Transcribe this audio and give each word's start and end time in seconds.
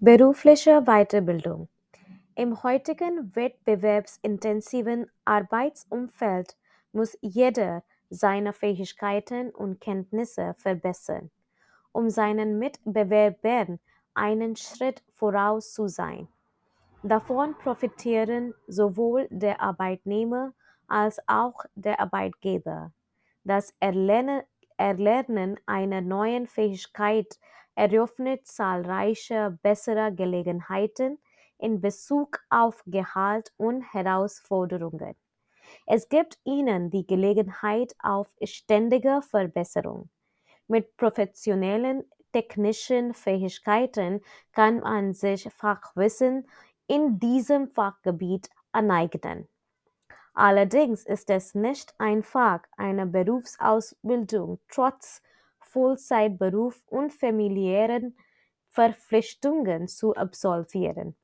Berufliche 0.00 0.82
Weiterbildung. 0.82 1.68
Im 2.36 2.62
heutigen 2.62 3.34
wettbewerbsintensiven 3.34 5.10
Arbeitsumfeld 5.24 6.56
muss 6.92 7.18
jeder 7.20 7.82
seine 8.08 8.52
Fähigkeiten 8.52 9.50
und 9.50 9.80
Kenntnisse 9.80 10.54
verbessern, 10.56 11.32
um 11.90 12.10
seinen 12.10 12.60
Mitbewerbern 12.60 13.80
einen 14.14 14.54
Schritt 14.54 15.02
voraus 15.16 15.72
zu 15.72 15.88
sein. 15.88 16.28
Davon 17.02 17.58
profitieren 17.58 18.54
sowohl 18.68 19.26
der 19.30 19.60
Arbeitnehmer 19.60 20.54
als 20.86 21.18
auch 21.26 21.64
der 21.74 21.98
Arbeitgeber. 21.98 22.92
Das 23.42 23.74
Erlernen, 23.80 25.56
einer 25.66 26.00
neuen 26.02 26.46
Fähigkeit 26.46 27.40
eröffnet 27.78 28.44
zahlreiche 28.44 29.56
bessere 29.62 30.12
Gelegenheiten 30.12 31.18
in 31.58 31.80
Bezug 31.80 32.40
auf 32.50 32.82
Gehalt 32.86 33.52
und 33.56 33.82
Herausforderungen. 33.94 35.14
Es 35.86 36.08
gibt 36.08 36.40
ihnen 36.44 36.90
die 36.90 37.06
Gelegenheit 37.06 37.94
auf 38.02 38.34
ständige 38.42 39.22
Verbesserung. 39.22 40.10
Mit 40.66 40.96
professionellen 40.96 42.04
technischen 42.32 43.14
Fähigkeiten 43.14 44.22
kann 44.52 44.80
man 44.80 45.14
sich 45.14 45.48
Fachwissen 45.52 46.48
in 46.88 47.20
diesem 47.20 47.68
Fachgebiet 47.68 48.50
aneignen. 48.72 49.48
Allerdings 50.34 51.04
ist 51.06 51.30
es 51.30 51.54
nicht 51.54 51.94
einfach, 51.98 52.60
eine 52.76 53.06
Berufsausbildung 53.06 54.58
trotz 54.68 55.22
Vollzeitberuf 55.70 56.82
und 56.88 57.12
familiären 57.12 58.16
Verpflichtungen 58.68 59.88
zu 59.88 60.14
absolvieren. 60.14 61.16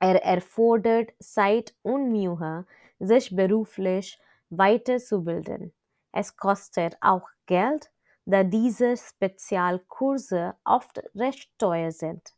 Er 0.00 0.22
erfordert 0.24 1.12
Zeit 1.20 1.74
und 1.82 2.10
Mühe, 2.10 2.66
sich 2.98 3.34
beruflich 3.36 4.18
weiterzubilden. 4.50 5.74
Es 6.12 6.36
kostet 6.36 6.96
auch 7.02 7.28
Geld, 7.46 7.90
da 8.24 8.42
diese 8.42 8.96
Spezialkurse 8.96 10.54
oft 10.64 11.02
recht 11.14 11.50
teuer 11.58 11.92
sind. 11.92 12.34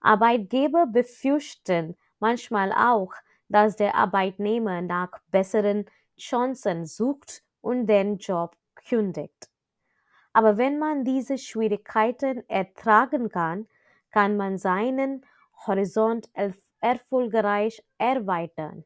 Arbeitgeber 0.00 0.86
befürchten 0.86 1.96
manchmal 2.20 2.72
auch, 2.72 3.14
dass 3.48 3.76
der 3.76 3.94
Arbeitnehmer 3.96 4.82
nach 4.82 5.12
besseren 5.28 5.86
Chancen 6.18 6.86
sucht 6.86 7.44
und 7.62 7.86
den 7.86 8.18
Job 8.18 8.56
kündigt. 8.76 9.49
Aber 10.32 10.58
wenn 10.58 10.78
man 10.78 11.04
diese 11.04 11.38
Schwierigkeiten 11.38 12.48
ertragen 12.48 13.28
kann, 13.28 13.68
kann 14.10 14.36
man 14.36 14.58
seinen 14.58 15.24
Horizont 15.66 16.28
erfolgreich 16.80 17.82
erweitern. 17.98 18.84